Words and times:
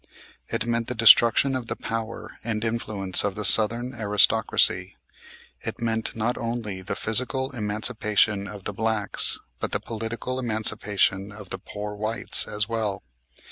It 0.49 0.65
meant 0.65 0.87
the 0.87 0.95
destruction 0.95 1.55
of 1.55 1.67
the 1.67 1.75
power 1.75 2.31
and 2.43 2.65
influence 2.65 3.23
of 3.23 3.35
the 3.35 3.45
Southern 3.45 3.93
aristocracy. 3.93 4.95
It 5.61 5.79
meant 5.79 6.15
not 6.15 6.39
only 6.39 6.81
the 6.81 6.95
physical 6.95 7.51
emancipation 7.51 8.47
of 8.47 8.63
the 8.63 8.73
blacks 8.73 9.39
but 9.59 9.73
the 9.73 9.79
political 9.79 10.39
emancipation 10.39 11.31
of 11.31 11.49
the 11.51 11.59
poor 11.59 11.93
whites, 11.93 12.47
as 12.47 12.67
well. 12.67 13.03